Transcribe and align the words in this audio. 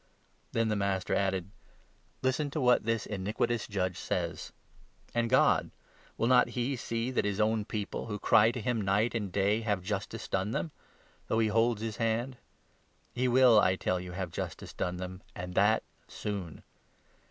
"Then 0.53 0.69
the 0.69 0.75
Master 0.75 1.13
added: 1.13 1.51
6" 2.23 2.23
Listen 2.23 2.49
to 2.49 2.59
what 2.59 2.85
this 2.85 3.05
iniquitous 3.05 3.67
judge 3.67 3.97
says! 3.97 4.51
And 5.13 5.29
God— 5.29 5.69
will 6.17 6.25
7 6.25 6.29
not 6.29 6.47
he 6.47 6.75
see 6.75 7.11
that 7.11 7.23
his 7.23 7.39
own 7.39 7.65
People, 7.65 8.07
who 8.07 8.17
cry 8.17 8.49
to 8.49 8.61
him 8.61 8.81
night 8.81 9.13
and 9.13 9.31
day, 9.31 9.61
have 9.61 9.83
justice 9.83 10.27
done 10.27 10.49
them— 10.53 10.71
though 11.27 11.37
he 11.37 11.49
holds 11.49 11.83
his 11.83 11.97
hand? 11.97 12.37
He 13.13 13.25
8 13.25 13.27
will, 13.27 13.59
I 13.59 13.75
tell 13.75 13.99
you, 13.99 14.13
have 14.13 14.31
justice 14.31 14.73
done 14.73 14.97
them, 14.97 15.21
and 15.35 15.53
that 15.53 15.83
soon 16.07 16.63